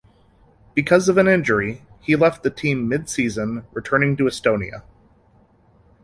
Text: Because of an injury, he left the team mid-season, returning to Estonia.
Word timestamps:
Because 0.73 1.07
of 1.09 1.19
an 1.19 1.27
injury, 1.27 1.83
he 1.99 2.15
left 2.15 2.41
the 2.41 2.49
team 2.49 2.89
mid-season, 2.89 3.67
returning 3.71 4.17
to 4.17 4.23
Estonia. 4.23 4.81